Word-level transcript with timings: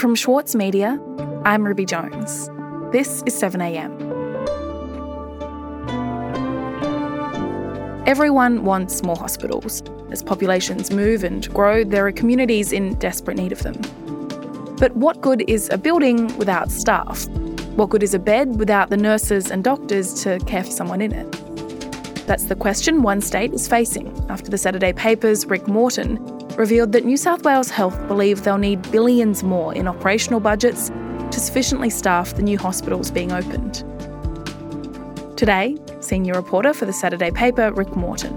From 0.00 0.14
Schwartz 0.14 0.54
Media, 0.54 0.98
I'm 1.44 1.66
Ruby 1.66 1.84
Jones. 1.84 2.48
This 2.90 3.22
is 3.26 3.34
7am. 3.34 4.08
Everyone 8.06 8.64
wants 8.64 9.02
more 9.02 9.16
hospitals. 9.16 9.82
As 10.10 10.22
populations 10.22 10.90
move 10.90 11.22
and 11.22 11.46
grow, 11.52 11.84
there 11.84 12.06
are 12.06 12.12
communities 12.12 12.72
in 12.72 12.94
desperate 12.94 13.36
need 13.36 13.52
of 13.52 13.62
them. 13.62 13.74
But 14.76 14.96
what 14.96 15.20
good 15.20 15.42
is 15.50 15.68
a 15.70 15.76
building 15.76 16.34
without 16.38 16.70
staff? 16.70 17.28
What 17.76 17.90
good 17.90 18.02
is 18.02 18.14
a 18.14 18.18
bed 18.18 18.58
without 18.58 18.88
the 18.88 18.96
nurses 18.96 19.50
and 19.50 19.62
doctors 19.62 20.22
to 20.22 20.38
care 20.46 20.64
for 20.64 20.70
someone 20.70 21.02
in 21.02 21.12
it? 21.12 21.30
That's 22.26 22.44
the 22.44 22.56
question 22.56 23.02
one 23.02 23.20
state 23.20 23.52
is 23.52 23.68
facing 23.68 24.08
after 24.30 24.50
the 24.50 24.56
Saturday 24.56 24.94
paper's 24.94 25.44
Rick 25.44 25.68
Morton 25.68 26.16
revealed 26.60 26.92
that 26.92 27.06
New 27.06 27.16
South 27.16 27.42
Wales 27.42 27.70
Health 27.70 28.06
believe 28.06 28.44
they'll 28.44 28.58
need 28.58 28.82
billions 28.92 29.42
more 29.42 29.74
in 29.74 29.88
operational 29.88 30.40
budgets 30.40 30.90
to 31.30 31.40
sufficiently 31.40 31.88
staff 31.88 32.34
the 32.34 32.42
new 32.42 32.58
hospitals 32.58 33.10
being 33.10 33.32
opened. 33.32 33.76
Today, 35.38 35.78
senior 36.00 36.34
reporter 36.34 36.74
for 36.74 36.84
the 36.84 36.92
Saturday 36.92 37.30
paper, 37.30 37.72
Rick 37.72 37.96
Morton, 37.96 38.34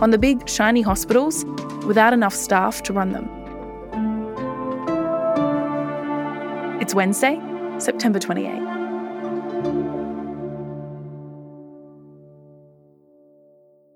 on 0.00 0.10
the 0.10 0.18
big, 0.18 0.48
shiny 0.48 0.82
hospitals 0.82 1.44
without 1.86 2.12
enough 2.12 2.34
staff 2.34 2.82
to 2.82 2.92
run 2.92 3.12
them. 3.12 3.28
It's 6.80 6.96
Wednesday, 6.96 7.40
September 7.78 8.18
28. 8.18 8.81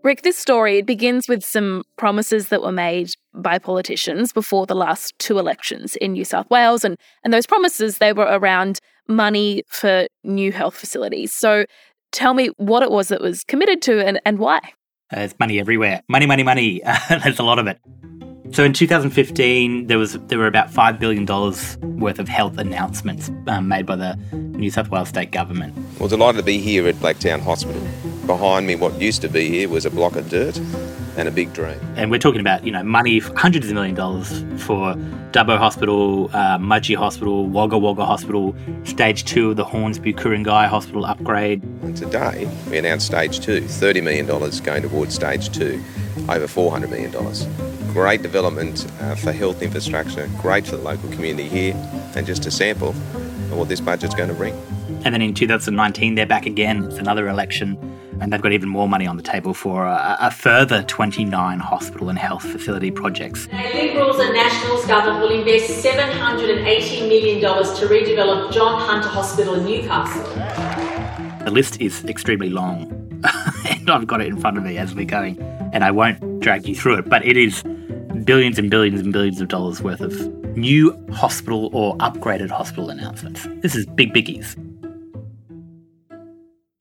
Rick, 0.06 0.22
this 0.22 0.38
story 0.38 0.78
it 0.78 0.86
begins 0.86 1.26
with 1.26 1.44
some 1.44 1.82
promises 1.98 2.48
that 2.50 2.62
were 2.62 2.70
made 2.70 3.10
by 3.34 3.58
politicians 3.58 4.32
before 4.32 4.64
the 4.64 4.76
last 4.76 5.18
two 5.18 5.36
elections 5.36 5.96
in 5.96 6.12
New 6.12 6.24
South 6.24 6.48
Wales, 6.48 6.84
and 6.84 6.96
and 7.24 7.34
those 7.34 7.44
promises 7.44 7.98
they 7.98 8.12
were 8.12 8.28
around 8.30 8.78
money 9.08 9.64
for 9.66 10.06
new 10.22 10.52
health 10.52 10.76
facilities. 10.76 11.32
So, 11.32 11.64
tell 12.12 12.34
me 12.34 12.50
what 12.56 12.84
it 12.84 12.92
was 12.92 13.08
that 13.08 13.20
was 13.20 13.42
committed 13.42 13.82
to 13.82 14.06
and, 14.06 14.20
and 14.24 14.38
why. 14.38 14.58
Uh, 15.12 15.16
there's 15.16 15.34
money 15.40 15.58
everywhere. 15.58 16.04
Money, 16.08 16.26
money, 16.26 16.44
money. 16.44 16.82
There's 17.08 17.40
a 17.40 17.44
lot 17.44 17.58
of 17.58 17.66
it. 17.66 17.80
So 18.52 18.64
in 18.64 18.72
2015, 18.72 19.86
there 19.86 19.98
was 19.98 20.14
there 20.28 20.38
were 20.38 20.46
about 20.46 20.70
five 20.70 20.98
billion 20.98 21.24
dollars 21.24 21.76
worth 21.78 22.18
of 22.18 22.28
health 22.28 22.58
announcements 22.58 23.30
um, 23.48 23.68
made 23.68 23.86
by 23.86 23.96
the 23.96 24.14
New 24.32 24.70
South 24.70 24.90
Wales 24.90 25.08
state 25.08 25.30
government. 25.30 25.74
Well, 25.98 26.08
delighted 26.08 26.38
to 26.38 26.44
be 26.44 26.58
here 26.58 26.86
at 26.88 26.94
Blacktown 26.96 27.40
Hospital. 27.40 27.82
Behind 28.26 28.66
me, 28.66 28.74
what 28.74 29.00
used 29.00 29.20
to 29.22 29.28
be 29.28 29.48
here 29.48 29.68
was 29.68 29.84
a 29.84 29.90
block 29.90 30.16
of 30.16 30.28
dirt 30.28 30.58
and 31.16 31.28
a 31.28 31.30
big 31.30 31.52
dream. 31.52 31.78
And 31.96 32.10
we're 32.10 32.18
talking 32.18 32.40
about 32.40 32.64
you 32.64 32.72
know 32.72 32.82
money, 32.82 33.18
hundreds 33.18 33.68
of 33.68 33.74
million 33.74 33.94
dollars 33.94 34.44
for 34.62 34.94
Dubbo 35.32 35.58
Hospital, 35.58 36.30
uh, 36.32 36.58
Mudgee 36.58 36.96
Hospital, 36.96 37.46
Wagga 37.46 37.76
Wagga 37.78 38.06
Hospital, 38.06 38.54
Stage 38.84 39.24
Two 39.24 39.50
of 39.50 39.56
the 39.56 39.64
Hornsby 39.64 40.12
Ku-ring-gai 40.14 40.66
Hospital 40.66 41.04
upgrade. 41.04 41.62
And 41.82 41.96
today 41.96 42.48
we 42.70 42.78
announced 42.78 43.06
Stage 43.06 43.40
Two, 43.40 43.62
$30 43.62 44.02
million 44.02 44.26
going 44.26 44.82
towards 44.82 45.14
Stage 45.14 45.50
Two, 45.50 45.82
over 46.28 46.46
$400 46.46 46.88
million. 46.88 47.75
Great 47.96 48.20
development 48.20 48.86
uh, 49.00 49.14
for 49.14 49.32
health 49.32 49.62
infrastructure, 49.62 50.28
great 50.42 50.66
for 50.66 50.76
the 50.76 50.82
local 50.82 51.08
community 51.12 51.48
here, 51.48 51.72
and 52.14 52.26
just 52.26 52.44
a 52.44 52.50
sample 52.50 52.90
of 52.90 53.56
what 53.56 53.70
this 53.70 53.80
budget's 53.80 54.14
going 54.14 54.28
to 54.28 54.34
bring. 54.34 54.52
And 55.06 55.14
then 55.14 55.22
in 55.22 55.32
2019, 55.32 56.14
they're 56.14 56.26
back 56.26 56.44
again. 56.44 56.84
It's 56.84 56.98
another 56.98 57.26
election, 57.26 57.78
and 58.20 58.30
they've 58.30 58.42
got 58.42 58.52
even 58.52 58.68
more 58.68 58.86
money 58.86 59.06
on 59.06 59.16
the 59.16 59.22
table 59.22 59.54
for 59.54 59.86
a, 59.86 60.18
a 60.20 60.30
further 60.30 60.82
29 60.82 61.58
hospital 61.58 62.10
and 62.10 62.18
health 62.18 62.42
facility 62.42 62.90
projects. 62.90 63.46
The 63.46 63.56
Liberals 63.56 64.18
and 64.18 64.34
Nationals 64.34 64.84
government 64.84 65.22
will 65.22 65.40
invest 65.40 65.82
$780 65.82 67.08
million 67.08 67.40
to 67.40 67.86
redevelop 67.86 68.52
John 68.52 68.78
Hunter 68.78 69.08
Hospital 69.08 69.54
in 69.54 69.64
Newcastle. 69.64 70.22
The 71.46 71.50
list 71.50 71.80
is 71.80 72.04
extremely 72.04 72.50
long, 72.50 72.92
and 73.70 73.88
I've 73.88 74.06
got 74.06 74.20
it 74.20 74.26
in 74.26 74.38
front 74.38 74.58
of 74.58 74.64
me 74.64 74.76
as 74.76 74.94
we're 74.94 75.06
going, 75.06 75.40
and 75.72 75.82
I 75.82 75.92
won't 75.92 76.40
drag 76.40 76.68
you 76.68 76.76
through 76.76 76.98
it, 76.98 77.08
but 77.08 77.24
it 77.24 77.38
is 77.38 77.64
billions 78.26 78.58
and 78.58 78.70
billions 78.70 79.00
and 79.00 79.12
billions 79.12 79.40
of 79.40 79.48
dollars 79.48 79.80
worth 79.80 80.00
of 80.00 80.12
new 80.56 80.92
hospital 81.12 81.70
or 81.72 81.96
upgraded 81.98 82.50
hospital 82.50 82.90
announcements. 82.90 83.46
This 83.62 83.74
is 83.74 83.86
big 83.86 84.12
biggies. 84.12 84.54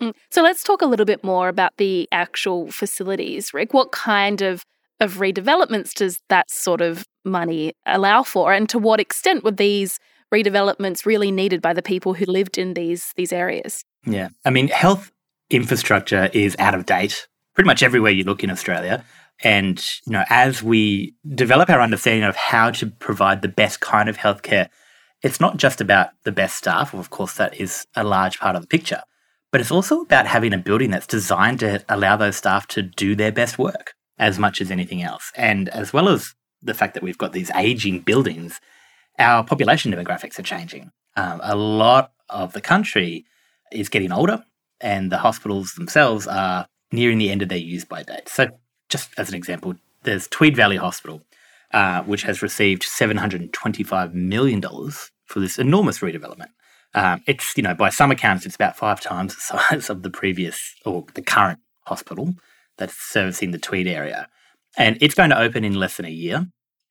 Mm. 0.02 0.14
So 0.32 0.42
let's 0.42 0.64
talk 0.64 0.82
a 0.82 0.86
little 0.86 1.06
bit 1.06 1.24
more 1.24 1.48
about 1.48 1.78
the 1.78 2.10
actual 2.12 2.72
facilities, 2.72 3.54
Rick. 3.54 3.74
What 3.74 3.92
kind 3.92 4.42
of 4.42 4.66
of 5.02 5.16
redevelopments 5.16 5.94
does 5.94 6.22
that 6.30 6.50
sort 6.50 6.82
of 6.82 7.06
money 7.24 7.74
allow 7.86 8.24
for, 8.24 8.52
and 8.52 8.68
to 8.70 8.80
what 8.80 9.00
extent 9.00 9.44
were 9.44 9.52
these 9.52 10.00
redevelopments 10.34 11.06
really 11.06 11.32
needed 11.32 11.62
by 11.62 11.74
the 11.74 11.82
people 11.82 12.14
who 12.14 12.26
lived 12.26 12.58
in 12.58 12.74
these 12.74 13.14
these 13.16 13.32
areas? 13.32 13.84
Yeah, 14.06 14.30
I 14.44 14.50
mean, 14.50 14.68
health 14.68 15.12
infrastructure 15.50 16.30
is 16.34 16.56
out 16.60 16.74
of 16.74 16.86
date 16.86 17.28
pretty 17.56 17.68
much 17.68 17.82
everywhere 17.82 18.12
you 18.12 18.24
look 18.24 18.44
in 18.44 18.52
Australia. 18.52 19.04
And 19.44 19.84
you 20.06 20.14
know, 20.14 20.24
as 20.30 20.62
we 20.62 21.16
develop 21.34 21.70
our 21.70 21.82
understanding 21.82 22.24
of 22.24 22.36
how 22.36 22.72
to 22.72 22.88
provide 22.88 23.42
the 23.42 23.48
best 23.48 23.80
kind 23.80 24.08
of 24.08 24.18
healthcare, 24.18 24.70
it's 25.24 25.40
not 25.40 25.58
just 25.58 25.82
about 25.82 26.10
the 26.24 26.32
best 26.32 26.56
staff. 26.56 26.94
Of 26.94 27.10
course, 27.10 27.34
that 27.36 27.60
is 27.60 27.88
a 27.96 28.04
large 28.04 28.40
part 28.40 28.56
of 28.56 28.62
the 28.62 28.68
picture, 28.68 29.02
but 29.52 29.60
it's 29.60 29.72
also 29.72 30.02
about 30.02 30.28
having 30.28 30.54
a 30.54 30.58
building 30.58 30.92
that's 30.92 31.08
designed 31.08 31.60
to 31.62 31.84
allow 31.90 32.16
those 32.16 32.36
staff 32.36 32.68
to 32.68 32.82
do 32.82 33.16
their 33.16 33.32
best 33.32 33.58
work 33.58 33.94
as 34.18 34.40
much 34.40 34.62
as 34.62 34.72
anything 34.72 35.02
else. 35.02 35.32
And 35.36 35.68
as 35.70 35.92
well 35.92 36.08
as 36.08 36.36
the 36.62 36.74
fact 36.74 36.94
that 36.94 37.04
we've 37.04 37.18
got 37.18 37.34
these 37.34 37.52
aging 37.52 38.02
buildings, 38.02 38.60
our 39.20 39.44
population 39.44 39.92
demographics 39.92 40.40
are 40.40 40.44
changing. 40.44 40.92
Um, 41.18 41.40
a 41.44 41.56
lot 41.56 42.12
of 42.30 42.54
the 42.54 42.62
country 42.62 43.26
is 43.72 43.90
getting 43.90 44.12
older, 44.12 44.44
and 44.82 45.12
the 45.12 45.18
hospitals 45.18 45.74
themselves 45.74 46.28
are 46.28 46.68
nearing 46.92 47.18
the 47.18 47.30
end 47.30 47.42
of 47.42 47.50
their 47.50 47.58
use 47.58 47.86
by 47.86 48.04
date. 48.04 48.30
So 48.30 48.50
just 48.90 49.10
as 49.18 49.30
an 49.30 49.36
example, 49.36 49.76
there's 50.04 50.28
Tweed 50.28 50.56
Valley 50.56 50.78
Hospital, 50.78 51.22
uh, 51.74 52.04
which 52.04 52.24
has 52.24 52.42
received 52.42 52.84
$725 52.84 54.14
million 54.14 54.62
for 54.62 55.40
this 55.40 55.58
enormous 55.58 56.00
redevelopment. 56.00 56.50
Um, 56.94 57.22
it's, 57.28 57.58
you 57.58 57.64
know, 57.64 57.74
by 57.74 57.90
some 57.90 58.12
accounts, 58.12 58.46
it's 58.46 58.56
about 58.56 58.78
five 58.78 59.02
times 59.02 59.36
the 59.36 59.42
size 59.70 59.90
of 59.90 60.04
the 60.04 60.10
previous 60.10 60.76
or 60.86 61.06
the 61.14 61.22
current 61.22 61.60
hospital 61.86 62.36
that's 62.78 62.96
servicing 62.96 63.52
the 63.52 63.58
Tweed 63.58 63.88
area. 63.88 64.28
And 64.78 64.98
it's 65.02 65.16
going 65.16 65.30
to 65.30 65.40
open 65.40 65.64
in 65.64 65.76
less 65.76 65.98
than 65.98 66.06
a 66.06 66.10
year. 66.10 66.48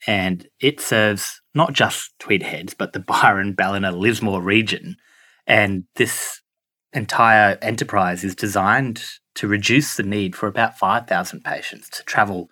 And 0.07 0.47
it 0.61 0.81
serves 0.81 1.41
not 1.55 1.73
just 1.73 2.19
Tweed 2.19 2.43
Heads, 2.43 2.75
but 2.75 2.93
the 2.93 3.01
Byron, 3.01 3.55
Ballina, 3.55 3.93
Lismore 3.93 4.43
region. 4.43 4.97
And 5.47 5.85
this 5.97 6.43
entire 6.93 7.59
enterprise 7.61 8.25
is 8.25 8.35
designed 8.35 9.03
to 9.37 9.49
reduce 9.49 9.97
the 9.97 10.03
need 10.03 10.37
for 10.37 10.47
about 10.47 10.79
5,000 10.79 11.43
patients 11.43 11.89
to 11.91 12.03
travel 12.05 12.51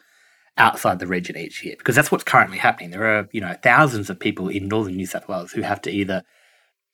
outside 0.57 0.99
the 0.99 1.07
region 1.07 1.37
each 1.37 1.65
year 1.65 1.75
because 1.79 1.97
that's 1.97 2.13
what's 2.13 2.25
currently 2.25 2.59
happening. 2.59 2.91
There 2.91 3.19
are, 3.19 3.29
you 3.33 3.41
know, 3.41 3.57
thousands 3.63 4.11
of 4.11 4.21
people 4.21 4.49
in 4.49 4.69
northern 4.69 4.97
New 4.97 5.07
South 5.07 5.29
Wales 5.29 5.53
who 5.53 5.63
have 5.63 5.81
to 5.83 5.91
either 5.91 6.23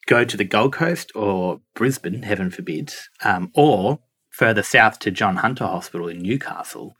go 0.06 0.24
to 0.24 0.36
the 0.36 0.44
Gold 0.44 0.72
Coast 0.72 1.10
or 1.14 1.60
Brisbane, 1.74 2.22
heaven 2.22 2.50
forbid, 2.50 2.94
um, 3.24 3.50
or 3.54 3.98
further 4.30 4.62
south 4.62 4.98
to 5.00 5.10
John 5.10 5.36
Hunter 5.36 5.66
Hospital 5.66 6.08
in 6.08 6.20
Newcastle 6.22 6.94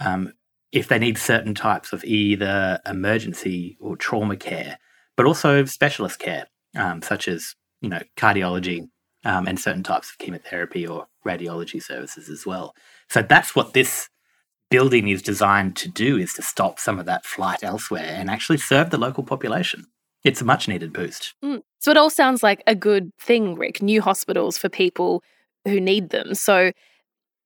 um, 0.00 0.32
if 0.72 0.88
they 0.88 0.98
need 0.98 1.18
certain 1.18 1.54
types 1.54 1.92
of 1.92 2.04
either 2.04 2.80
emergency 2.84 3.76
or 3.80 3.96
trauma 3.96 4.36
care, 4.36 4.78
but 5.16 5.26
also 5.26 5.64
specialist 5.64 6.18
care, 6.18 6.46
um, 6.74 7.00
such 7.00 7.28
as, 7.28 7.54
you 7.80 7.88
know, 7.88 8.00
cardiology, 8.16 8.88
um, 9.24 9.46
and 9.46 9.58
certain 9.58 9.82
types 9.82 10.10
of 10.10 10.18
chemotherapy 10.18 10.86
or 10.86 11.06
radiology 11.26 11.82
services 11.82 12.28
as 12.28 12.44
well. 12.46 12.74
So 13.08 13.22
that's 13.22 13.54
what 13.54 13.72
this 13.72 14.08
building 14.70 15.08
is 15.08 15.22
designed 15.22 15.76
to 15.76 15.88
do 15.88 16.16
is 16.16 16.32
to 16.34 16.42
stop 16.42 16.80
some 16.80 16.98
of 16.98 17.06
that 17.06 17.24
flight 17.24 17.62
elsewhere 17.62 18.14
and 18.16 18.30
actually 18.30 18.58
serve 18.58 18.90
the 18.90 18.98
local 18.98 19.22
population. 19.22 19.84
It's 20.24 20.40
a 20.40 20.44
much 20.44 20.68
needed 20.68 20.92
boost. 20.92 21.34
Mm. 21.44 21.62
So 21.80 21.90
it 21.90 21.96
all 21.96 22.10
sounds 22.10 22.42
like 22.42 22.62
a 22.66 22.74
good 22.74 23.10
thing, 23.20 23.56
Rick. 23.56 23.82
New 23.82 24.00
hospitals 24.00 24.56
for 24.56 24.68
people 24.68 25.22
who 25.66 25.80
need 25.80 26.10
them. 26.10 26.34
So 26.34 26.72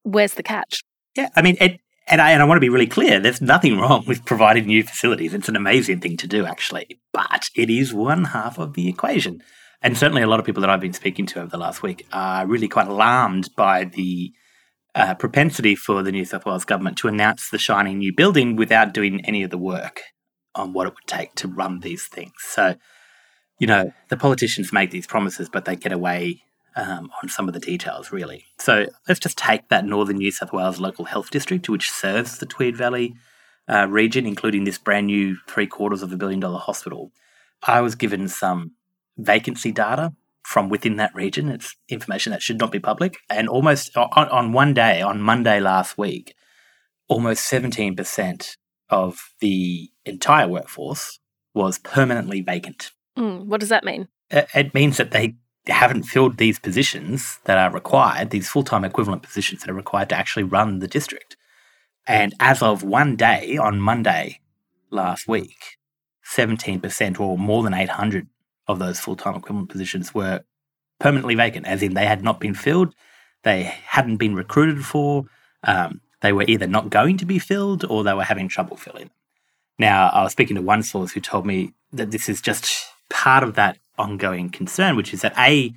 where's 0.05 0.35
the 0.35 0.43
catch? 0.43 0.82
Yeah, 1.17 1.29
I 1.35 1.43
mean, 1.43 1.56
it, 1.61 1.81
and 2.06 2.20
I, 2.20 2.31
and 2.31 2.41
I 2.41 2.44
want 2.44 2.56
to 2.56 2.61
be 2.61 2.69
really 2.69 2.87
clear 2.87 3.20
there's 3.20 3.41
nothing 3.41 3.79
wrong 3.79 4.05
with 4.06 4.25
providing 4.25 4.67
new 4.67 4.82
facilities. 4.82 5.35
It's 5.35 5.49
an 5.49 5.56
amazing 5.56 6.00
thing 6.00 6.17
to 6.19 6.26
do, 6.26 6.47
actually. 6.47 7.00
But 7.12 7.50
it 7.55 7.69
is 7.69 7.93
one 7.93 8.25
half 8.25 8.58
of 8.58 8.75
the 8.75 8.88
equation. 8.88 9.43
And 9.81 9.97
certainly, 9.97 10.23
a 10.23 10.27
lot 10.27 10.41
of 10.41 10.47
people 10.47 10.61
that 10.63 10.71
I've 10.71 10.81
been 10.81 10.93
speaking 10.93 11.27
to 11.27 11.41
over 11.41 11.51
the 11.51 11.57
last 11.57 11.83
week 11.83 12.07
are 12.13 12.47
really 12.47 12.69
quite 12.69 12.89
alarmed 12.89 13.51
by 13.57 13.85
the 13.85 14.33
uh, 14.95 15.15
propensity 15.15 15.77
for 15.77 16.03
the 16.03 16.11
New 16.11 16.25
South 16.25 16.45
Wales 16.45 16.65
government 16.65 16.97
to 16.99 17.09
announce 17.09 17.51
the 17.51 17.59
shiny 17.59 17.95
new 17.95 18.13
building 18.13 18.57
without 18.57 18.93
doing 18.93 19.25
any 19.25 19.43
of 19.45 19.51
the 19.51 19.59
work 19.59 20.03
on 20.55 20.73
what 20.73 20.89
it 20.89 20.95
would 20.95 21.07
take 21.07 21.35
to 21.37 21.47
run 21.47 21.81
these 21.81 22.07
things. 22.07 22.33
So, 22.41 22.75
you 23.61 23.67
know, 23.69 23.93
the 24.09 24.17
politicians 24.17 24.73
make 24.73 24.91
these 24.91 25.07
promises, 25.07 25.49
but 25.49 25.65
they 25.65 25.77
get 25.77 25.93
away 25.93 26.43
um, 26.75 27.11
on 27.23 27.29
some 27.29 27.47
of 27.47 27.55
the 27.55 27.61
details, 27.61 28.11
really. 28.11 28.45
So 28.59 28.87
let's 29.07 29.21
just 29.21 29.39
take 29.39 29.69
that 29.69 29.85
Northern 29.85 30.17
New 30.17 30.33
South 30.33 30.53
Wales 30.53 30.81
local 30.81 31.05
health 31.05 31.31
district, 31.31 31.69
which 31.69 31.91
serves 31.91 32.39
the 32.39 32.47
Tweed 32.47 32.77
Valley 32.77 33.15
uh, 33.69 33.87
region, 33.89 34.27
including 34.27 34.65
this 34.65 34.79
brand 34.79 35.07
new 35.07 35.37
three 35.47 35.67
quarters 35.67 36.03
of 36.03 36.13
a 36.13 36.17
billion 36.17 36.41
dollar 36.41 36.59
hospital. 36.59 37.13
I 37.67 37.81
was 37.81 37.95
given 37.95 38.29
some 38.29 38.73
vacancy 39.19 39.73
data 39.73 40.15
from 40.43 40.69
within 40.69 40.97
that 40.97 41.15
region. 41.15 41.50
It's 41.50 41.76
information 41.88 42.32
that 42.32 42.43
should 42.43 42.59
not 42.59 42.73
be 42.73 42.79
public. 42.79 43.19
And 43.29 43.49
almost 43.49 43.94
on, 43.97 44.29
on 44.29 44.53
one 44.53 44.73
day, 44.73 45.03
on 45.03 45.20
Monday 45.20 45.61
last 45.61 45.99
week, 45.99 46.35
almost 47.09 47.50
17% 47.50 48.56
of 48.88 49.35
the 49.41 49.91
entire 50.05 50.49
workforce 50.49 51.19
was 51.55 51.79
permanently 51.79 52.41
vacant. 52.41 52.93
Mm, 53.19 53.47
what 53.47 53.61
does 53.61 53.69
that 53.69 53.85
mean? 53.85 54.09
It 54.31 54.73
means 54.75 54.97
that 54.99 55.11
they 55.11 55.37
haven't 55.67 56.05
filled 56.05 56.37
these 56.37 56.59
positions 56.59 57.41
that 57.44 57.59
are 57.59 57.70
required, 57.70 58.31
these 58.31 58.49
full 58.49 58.62
time 58.62 58.85
equivalent 58.85 59.23
positions 59.23 59.61
that 59.61 59.70
are 59.70 59.75
required 59.75 60.09
to 60.11 60.17
actually 60.17 60.44
run 60.44 60.79
the 60.79 60.88
district. 60.88 61.37
And 62.06 62.35
as 62.41 62.62
of 62.62 62.82
one 62.82 63.17
day, 63.17 63.59
on 63.59 63.81
Monday 63.81 64.41
last 64.91 65.29
week, 65.29 65.76
17% 66.35 67.20
or 67.20 67.37
more 67.37 67.62
than 67.62 67.75
800 67.75 68.29
of 68.69 68.79
those 68.79 69.00
full 69.00 69.17
time 69.17 69.35
equivalent 69.35 69.69
positions 69.70 70.15
were 70.15 70.43
permanently 71.00 71.35
vacant, 71.35 71.67
as 71.67 71.82
in 71.82 71.94
they 71.94 72.06
had 72.06 72.23
not 72.23 72.41
been 72.41 72.55
filled, 72.55 72.94
they 73.44 73.62
hadn't 73.62 74.17
been 74.17 74.35
recruited 74.35 74.85
for, 74.85 75.25
um, 75.65 76.00
they 76.20 76.32
were 76.32 76.44
either 76.49 76.67
not 76.67 76.91
going 76.91 77.17
to 77.17 77.25
be 77.25 77.38
filled 77.38 77.85
or 77.85 78.03
they 78.03 78.15
were 78.15 78.25
having 78.25 78.49
trouble 78.49 78.76
filling. 78.76 79.11
Now, 79.79 80.09
I 80.09 80.23
was 80.23 80.32
speaking 80.32 80.56
to 80.56 80.62
one 80.62 80.82
source 80.82 81.12
who 81.12 81.20
told 81.20 81.47
me 81.47 81.73
that 81.93 82.11
this 82.11 82.29
is 82.29 82.41
just 82.41 82.87
part 83.09 83.44
of 83.44 83.55
that 83.55 83.79
ongoing 83.97 84.50
concern, 84.50 84.97
which 84.97 85.15
is 85.15 85.23
that 85.23 85.35
A, 85.38 85.73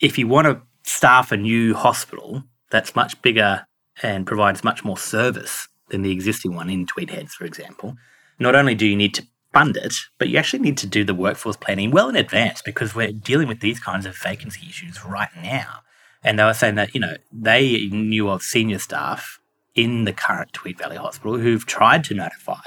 if 0.00 0.18
you 0.18 0.28
want 0.28 0.46
to 0.46 0.60
staff 0.82 1.32
a 1.32 1.36
new 1.36 1.74
hospital 1.74 2.44
that's 2.70 2.94
much 2.94 3.20
bigger 3.22 3.66
and 4.02 4.26
provides 4.26 4.62
much 4.62 4.84
more 4.84 4.98
service 4.98 5.68
than 5.88 6.02
the 6.02 6.12
existing 6.12 6.54
one 6.54 6.68
in 6.68 6.86
Tweed 6.86 7.10
Heads, 7.10 7.34
for 7.34 7.44
example, 7.44 7.96
not 8.38 8.54
only 8.54 8.74
do 8.74 8.86
you 8.86 8.96
need 8.96 9.14
to 9.14 9.26
fund 9.56 9.74
it, 9.78 9.94
but 10.18 10.28
you 10.28 10.36
actually 10.36 10.58
need 10.58 10.76
to 10.76 10.86
do 10.86 11.02
the 11.02 11.14
workforce 11.14 11.56
planning 11.56 11.90
well 11.90 12.10
in 12.10 12.16
advance 12.16 12.60
because 12.60 12.94
we're 12.94 13.10
dealing 13.10 13.48
with 13.48 13.60
these 13.60 13.80
kinds 13.80 14.04
of 14.04 14.14
vacancy 14.14 14.66
issues 14.68 15.02
right 15.02 15.30
now. 15.34 15.78
And 16.22 16.38
they 16.38 16.44
were 16.44 16.52
saying 16.52 16.74
that, 16.74 16.94
you 16.94 17.00
know, 17.00 17.16
they 17.32 17.86
knew 17.86 18.28
of 18.28 18.42
senior 18.42 18.78
staff 18.78 19.40
in 19.74 20.04
the 20.04 20.12
current 20.12 20.52
Tweed 20.52 20.76
Valley 20.76 20.96
Hospital 20.96 21.38
who've 21.38 21.64
tried 21.64 22.04
to 22.04 22.14
notify 22.14 22.60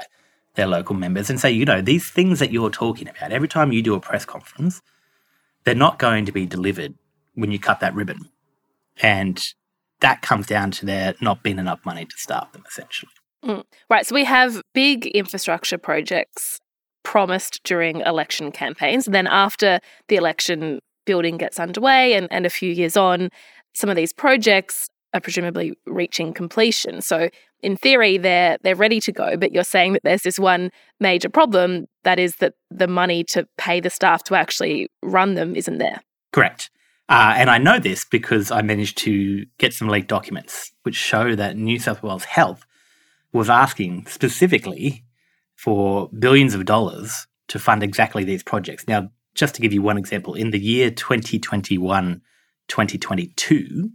their 0.56 0.66
local 0.66 0.96
members 0.96 1.30
and 1.30 1.38
say, 1.38 1.48
you 1.52 1.64
know, 1.64 1.80
these 1.80 2.10
things 2.10 2.40
that 2.40 2.50
you're 2.50 2.70
talking 2.70 3.08
about, 3.08 3.30
every 3.30 3.46
time 3.46 3.70
you 3.70 3.82
do 3.82 3.94
a 3.94 4.00
press 4.00 4.24
conference, 4.24 4.82
they're 5.62 5.76
not 5.76 6.00
going 6.00 6.26
to 6.26 6.32
be 6.32 6.44
delivered 6.44 6.94
when 7.34 7.52
you 7.52 7.60
cut 7.60 7.78
that 7.78 7.94
ribbon. 7.94 8.30
And 9.00 9.40
that 10.00 10.22
comes 10.22 10.48
down 10.48 10.72
to 10.72 10.86
there 10.86 11.14
not 11.20 11.44
being 11.44 11.60
enough 11.60 11.86
money 11.86 12.04
to 12.04 12.16
staff 12.16 12.50
them, 12.50 12.64
essentially. 12.66 13.12
Mm. 13.44 13.62
Right. 13.88 14.04
So 14.04 14.16
we 14.16 14.24
have 14.24 14.60
big 14.74 15.06
infrastructure 15.06 15.78
projects 15.78 16.58
promised 17.10 17.60
during 17.64 18.02
election 18.02 18.52
campaigns. 18.52 19.08
And 19.08 19.12
then 19.12 19.26
after 19.26 19.80
the 20.06 20.14
election 20.14 20.78
building 21.06 21.38
gets 21.38 21.58
underway 21.58 22.12
and, 22.14 22.28
and 22.30 22.46
a 22.46 22.50
few 22.50 22.70
years 22.70 22.96
on, 22.96 23.30
some 23.74 23.90
of 23.90 23.96
these 23.96 24.12
projects 24.12 24.88
are 25.12 25.20
presumably 25.20 25.72
reaching 25.86 26.32
completion. 26.32 27.00
So 27.02 27.28
in 27.64 27.76
theory 27.76 28.16
they're 28.16 28.58
they're 28.62 28.76
ready 28.76 29.00
to 29.00 29.10
go, 29.10 29.36
but 29.36 29.50
you're 29.50 29.64
saying 29.64 29.94
that 29.94 30.02
there's 30.04 30.22
this 30.22 30.38
one 30.38 30.70
major 31.00 31.28
problem 31.28 31.86
that 32.04 32.20
is 32.20 32.36
that 32.36 32.54
the 32.70 32.86
money 32.86 33.24
to 33.24 33.44
pay 33.58 33.80
the 33.80 33.90
staff 33.90 34.22
to 34.24 34.36
actually 34.36 34.88
run 35.02 35.34
them 35.34 35.56
isn't 35.56 35.78
there. 35.78 36.00
Correct. 36.30 36.70
Uh, 37.08 37.34
and 37.36 37.50
I 37.50 37.58
know 37.58 37.80
this 37.80 38.04
because 38.08 38.52
I 38.52 38.62
managed 38.62 38.98
to 38.98 39.46
get 39.58 39.74
some 39.74 39.88
leaked 39.88 40.06
documents 40.06 40.70
which 40.84 40.94
show 40.94 41.34
that 41.34 41.56
New 41.56 41.80
South 41.80 42.04
Wales 42.04 42.22
Health 42.22 42.64
was 43.32 43.50
asking 43.50 44.06
specifically 44.06 45.02
for 45.62 46.08
billions 46.18 46.54
of 46.54 46.64
dollars 46.64 47.26
to 47.48 47.58
fund 47.58 47.82
exactly 47.82 48.24
these 48.24 48.42
projects. 48.42 48.88
Now, 48.88 49.10
just 49.34 49.54
to 49.56 49.60
give 49.60 49.72
you 49.72 49.82
one 49.82 49.98
example, 49.98 50.34
in 50.34 50.50
the 50.50 50.58
year 50.58 50.90
2021 50.90 52.22
2022, 52.68 53.90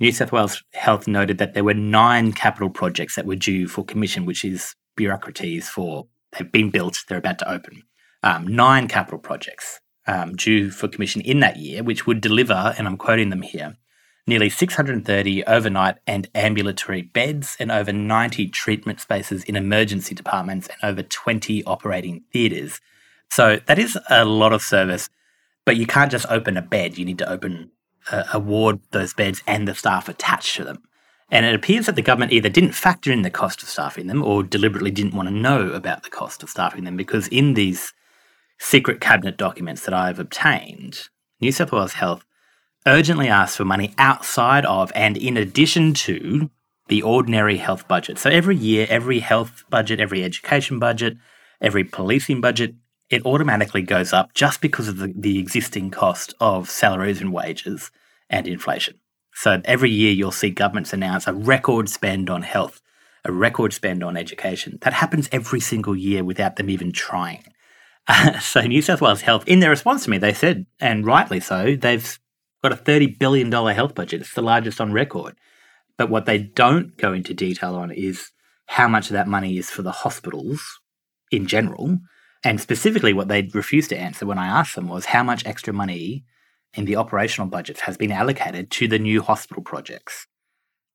New 0.00 0.12
South 0.12 0.32
Wales 0.32 0.62
Health 0.72 1.06
noted 1.06 1.38
that 1.38 1.52
there 1.54 1.64
were 1.64 1.74
nine 1.74 2.32
capital 2.32 2.70
projects 2.70 3.16
that 3.16 3.26
were 3.26 3.36
due 3.36 3.68
for 3.68 3.84
commission, 3.84 4.24
which 4.24 4.44
is 4.44 4.74
bureaucracies 4.96 5.68
for 5.68 6.06
they've 6.32 6.50
been 6.50 6.70
built, 6.70 6.98
they're 7.08 7.18
about 7.18 7.38
to 7.38 7.50
open. 7.50 7.82
Um, 8.22 8.46
nine 8.46 8.88
capital 8.88 9.18
projects 9.18 9.80
um, 10.06 10.34
due 10.34 10.70
for 10.70 10.88
commission 10.88 11.20
in 11.20 11.40
that 11.40 11.58
year, 11.58 11.82
which 11.82 12.06
would 12.06 12.20
deliver, 12.20 12.74
and 12.76 12.86
I'm 12.88 12.96
quoting 12.96 13.28
them 13.28 13.42
here, 13.42 13.76
nearly 14.28 14.50
630 14.50 15.44
overnight 15.44 15.96
and 16.06 16.28
ambulatory 16.34 17.02
beds 17.02 17.56
and 17.58 17.72
over 17.72 17.92
90 17.92 18.48
treatment 18.48 19.00
spaces 19.00 19.42
in 19.44 19.56
emergency 19.56 20.14
departments 20.14 20.68
and 20.68 20.90
over 20.90 21.02
20 21.02 21.64
operating 21.64 22.22
theatres. 22.32 22.80
So 23.30 23.58
that 23.66 23.78
is 23.78 23.98
a 24.10 24.24
lot 24.24 24.52
of 24.52 24.62
service, 24.62 25.08
but 25.64 25.76
you 25.76 25.86
can't 25.86 26.10
just 26.10 26.26
open 26.28 26.56
a 26.56 26.62
bed. 26.62 26.98
You 26.98 27.04
need 27.04 27.18
to 27.18 27.28
open 27.28 27.70
uh, 28.10 28.24
a 28.32 28.38
ward, 28.38 28.80
those 28.90 29.14
beds 29.14 29.42
and 29.46 29.66
the 29.66 29.74
staff 29.74 30.08
attached 30.08 30.56
to 30.56 30.64
them. 30.64 30.82
And 31.30 31.44
it 31.44 31.54
appears 31.54 31.86
that 31.86 31.96
the 31.96 32.02
government 32.02 32.32
either 32.32 32.48
didn't 32.48 32.72
factor 32.72 33.12
in 33.12 33.22
the 33.22 33.30
cost 33.30 33.62
of 33.62 33.68
staffing 33.68 34.06
them 34.06 34.22
or 34.22 34.42
deliberately 34.42 34.90
didn't 34.90 35.14
want 35.14 35.28
to 35.28 35.34
know 35.34 35.72
about 35.72 36.02
the 36.02 36.10
cost 36.10 36.42
of 36.42 36.48
staffing 36.48 36.84
them 36.84 36.96
because 36.96 37.28
in 37.28 37.54
these 37.54 37.92
secret 38.58 39.00
cabinet 39.00 39.36
documents 39.36 39.84
that 39.84 39.94
I've 39.94 40.18
obtained, 40.18 41.08
New 41.40 41.52
South 41.52 41.72
Wales 41.72 41.94
Health 41.94 42.24
urgently 42.86 43.28
asked 43.28 43.56
for 43.56 43.64
money 43.64 43.94
outside 43.98 44.64
of 44.66 44.90
and 44.94 45.16
in 45.16 45.36
addition 45.36 45.94
to 45.94 46.50
the 46.88 47.02
ordinary 47.02 47.58
health 47.58 47.86
budget. 47.86 48.18
So 48.18 48.30
every 48.30 48.56
year, 48.56 48.86
every 48.88 49.20
health 49.20 49.64
budget, 49.68 50.00
every 50.00 50.24
education 50.24 50.78
budget, 50.78 51.16
every 51.60 51.84
policing 51.84 52.40
budget 52.40 52.74
it 53.10 53.24
automatically 53.24 53.82
goes 53.82 54.12
up 54.12 54.34
just 54.34 54.60
because 54.60 54.88
of 54.88 54.98
the, 54.98 55.12
the 55.16 55.38
existing 55.38 55.90
cost 55.90 56.34
of 56.40 56.68
salaries 56.68 57.20
and 57.20 57.32
wages 57.32 57.90
and 58.28 58.46
inflation. 58.46 58.98
So 59.34 59.60
every 59.64 59.90
year 59.90 60.12
you'll 60.12 60.32
see 60.32 60.50
governments 60.50 60.92
announce 60.92 61.26
a 61.26 61.32
record 61.32 61.88
spend 61.88 62.28
on 62.28 62.42
health, 62.42 62.80
a 63.24 63.32
record 63.32 63.72
spend 63.72 64.02
on 64.02 64.16
education. 64.16 64.78
That 64.82 64.92
happens 64.92 65.28
every 65.32 65.60
single 65.60 65.96
year 65.96 66.24
without 66.24 66.56
them 66.56 66.68
even 66.68 66.92
trying. 66.92 67.44
Uh, 68.06 68.38
so 68.40 68.60
New 68.62 68.82
South 68.82 69.00
Wales 69.00 69.22
Health, 69.22 69.46
in 69.46 69.60
their 69.60 69.70
response 69.70 70.04
to 70.04 70.10
me, 70.10 70.18
they 70.18 70.34
said, 70.34 70.66
and 70.80 71.06
rightly 71.06 71.40
so, 71.40 71.76
they've 71.76 72.18
got 72.62 72.72
a 72.72 72.76
$30 72.76 73.18
billion 73.18 73.50
health 73.50 73.94
budget. 73.94 74.20
It's 74.20 74.34
the 74.34 74.42
largest 74.42 74.80
on 74.80 74.92
record. 74.92 75.36
But 75.96 76.10
what 76.10 76.26
they 76.26 76.38
don't 76.38 76.96
go 76.96 77.12
into 77.12 77.34
detail 77.34 77.74
on 77.74 77.90
is 77.90 78.30
how 78.66 78.88
much 78.88 79.06
of 79.06 79.14
that 79.14 79.28
money 79.28 79.58
is 79.58 79.70
for 79.70 79.82
the 79.82 79.92
hospitals 79.92 80.80
in 81.30 81.46
general 81.46 81.98
and 82.44 82.60
specifically, 82.60 83.12
what 83.12 83.28
they 83.28 83.50
refused 83.52 83.90
to 83.90 83.98
answer 83.98 84.24
when 84.24 84.38
I 84.38 84.46
asked 84.46 84.76
them 84.76 84.88
was 84.88 85.06
how 85.06 85.22
much 85.22 85.44
extra 85.44 85.72
money 85.72 86.24
in 86.74 86.84
the 86.84 86.96
operational 86.96 87.48
budgets 87.48 87.80
has 87.80 87.96
been 87.96 88.12
allocated 88.12 88.70
to 88.72 88.86
the 88.86 88.98
new 88.98 89.22
hospital 89.22 89.62
projects. 89.62 90.26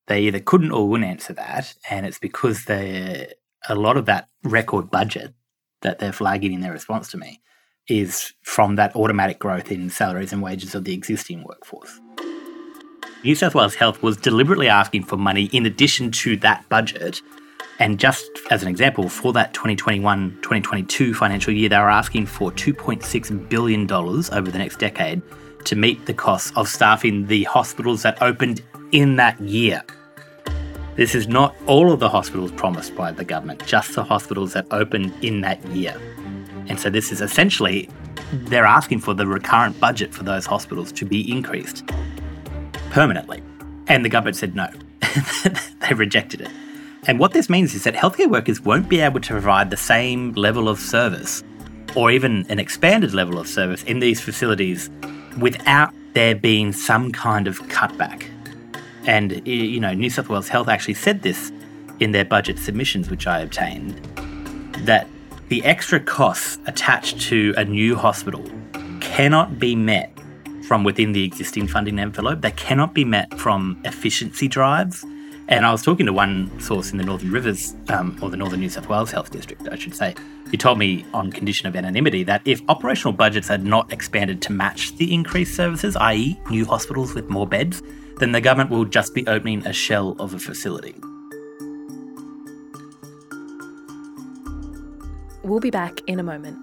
They 0.06 0.22
either 0.22 0.40
couldn't 0.40 0.72
or 0.72 0.88
wouldn't 0.88 1.08
answer 1.08 1.32
that, 1.34 1.74
and 1.90 2.06
it's 2.06 2.18
because 2.18 2.64
a 2.68 3.34
lot 3.70 3.96
of 3.96 4.06
that 4.06 4.28
record 4.42 4.90
budget 4.90 5.34
that 5.82 5.98
they're 5.98 6.12
flagging 6.12 6.52
in 6.54 6.60
their 6.60 6.72
response 6.72 7.10
to 7.10 7.18
me 7.18 7.40
is 7.88 8.32
from 8.42 8.76
that 8.76 8.94
automatic 8.96 9.38
growth 9.38 9.70
in 9.70 9.90
salaries 9.90 10.32
and 10.32 10.42
wages 10.42 10.74
of 10.74 10.84
the 10.84 10.94
existing 10.94 11.42
workforce. 11.44 12.00
New 13.22 13.34
South 13.34 13.54
Wales 13.54 13.74
Health 13.74 14.02
was 14.02 14.16
deliberately 14.16 14.68
asking 14.68 15.04
for 15.04 15.16
money 15.16 15.44
in 15.52 15.66
addition 15.66 16.10
to 16.10 16.36
that 16.38 16.68
budget 16.68 17.22
and 17.80 17.98
just 17.98 18.30
as 18.50 18.62
an 18.62 18.68
example, 18.68 19.08
for 19.08 19.32
that 19.32 19.52
2021 19.52 20.38
2022 20.42 21.14
financial 21.14 21.52
year, 21.52 21.68
they 21.68 21.78
were 21.78 21.90
asking 21.90 22.26
for 22.26 22.52
$2.6 22.52 23.48
billion 23.48 23.90
over 23.90 24.50
the 24.50 24.58
next 24.58 24.78
decade 24.78 25.22
to 25.64 25.76
meet 25.76 26.06
the 26.06 26.14
costs 26.14 26.52
of 26.56 26.68
staffing 26.68 27.26
the 27.26 27.44
hospitals 27.44 28.02
that 28.02 28.20
opened 28.22 28.62
in 28.92 29.16
that 29.16 29.40
year. 29.40 29.82
This 30.94 31.16
is 31.16 31.26
not 31.26 31.56
all 31.66 31.90
of 31.90 31.98
the 31.98 32.08
hospitals 32.08 32.52
promised 32.52 32.94
by 32.94 33.10
the 33.10 33.24
government, 33.24 33.66
just 33.66 33.94
the 33.94 34.04
hospitals 34.04 34.52
that 34.52 34.66
opened 34.70 35.12
in 35.24 35.40
that 35.40 35.64
year. 35.68 36.00
And 36.68 36.78
so 36.78 36.90
this 36.90 37.12
is 37.12 37.20
essentially, 37.20 37.88
they're 38.32 38.64
asking 38.64 39.00
for 39.00 39.14
the 39.14 39.26
recurrent 39.26 39.78
budget 39.80 40.12
for 40.14 40.24
those 40.24 40.46
hospitals 40.46 40.92
to 40.92 41.04
be 41.04 41.30
increased 41.30 41.86
permanently. 42.90 43.42
And 43.86 44.04
the 44.04 44.08
government 44.08 44.36
said 44.36 44.54
no. 44.54 44.68
they 45.88 45.94
rejected 45.94 46.40
it. 46.40 46.50
And 47.06 47.18
what 47.18 47.32
this 47.32 47.50
means 47.50 47.74
is 47.74 47.84
that 47.84 47.94
healthcare 47.94 48.30
workers 48.30 48.60
won't 48.60 48.88
be 48.88 49.00
able 49.00 49.20
to 49.20 49.32
provide 49.32 49.70
the 49.70 49.76
same 49.76 50.32
level 50.32 50.68
of 50.68 50.78
service 50.78 51.44
or 51.94 52.10
even 52.10 52.46
an 52.48 52.58
expanded 52.58 53.12
level 53.12 53.38
of 53.38 53.46
service 53.46 53.82
in 53.84 54.00
these 54.00 54.20
facilities 54.20 54.90
without 55.38 55.94
there 56.14 56.34
being 56.34 56.72
some 56.72 57.12
kind 57.12 57.46
of 57.46 57.60
cutback. 57.64 58.28
And, 59.06 59.46
you 59.46 59.80
know, 59.80 59.92
New 59.92 60.08
South 60.08 60.28
Wales 60.28 60.48
Health 60.48 60.68
actually 60.68 60.94
said 60.94 61.22
this 61.22 61.52
in 62.00 62.12
their 62.12 62.24
budget 62.24 62.58
submissions, 62.58 63.10
which 63.10 63.26
I 63.26 63.40
obtained, 63.40 63.94
that 64.86 65.06
the 65.48 65.64
extra 65.64 66.00
costs 66.00 66.58
attached 66.66 67.20
to 67.22 67.54
a 67.56 67.64
new 67.64 67.96
hospital 67.96 68.44
cannot 69.00 69.58
be 69.58 69.76
met 69.76 70.10
from 70.66 70.84
within 70.84 71.12
the 71.12 71.24
existing 71.24 71.68
funding 71.68 71.98
envelope. 71.98 72.40
They 72.40 72.50
cannot 72.52 72.94
be 72.94 73.04
met 73.04 73.38
from 73.38 73.78
efficiency 73.84 74.48
drives 74.48 75.04
And 75.46 75.66
I 75.66 75.72
was 75.72 75.82
talking 75.82 76.06
to 76.06 76.12
one 76.12 76.58
source 76.58 76.90
in 76.90 76.96
the 76.96 77.04
Northern 77.04 77.30
Rivers, 77.30 77.74
um, 77.90 78.18
or 78.22 78.30
the 78.30 78.36
Northern 78.36 78.60
New 78.60 78.70
South 78.70 78.88
Wales 78.88 79.10
Health 79.10 79.30
District, 79.30 79.68
I 79.70 79.76
should 79.76 79.94
say, 79.94 80.14
He 80.50 80.56
told 80.56 80.78
me 80.78 81.04
on 81.12 81.30
condition 81.30 81.68
of 81.68 81.76
anonymity 81.76 82.22
that 82.24 82.40
if 82.46 82.62
operational 82.68 83.12
budgets 83.12 83.48
had 83.48 83.62
not 83.62 83.92
expanded 83.92 84.40
to 84.42 84.52
match 84.52 84.96
the 84.96 85.12
increased 85.12 85.54
services, 85.54 85.96
i.e., 85.96 86.40
new 86.48 86.64
hospitals 86.64 87.14
with 87.14 87.28
more 87.28 87.46
beds, 87.46 87.82
then 88.20 88.32
the 88.32 88.40
government 88.40 88.70
will 88.70 88.86
just 88.86 89.14
be 89.14 89.26
opening 89.26 89.66
a 89.66 89.72
shell 89.72 90.16
of 90.18 90.32
a 90.32 90.38
facility. 90.38 90.94
We'll 95.44 95.60
be 95.60 95.70
back 95.70 96.00
in 96.06 96.18
a 96.18 96.22
moment. 96.22 96.58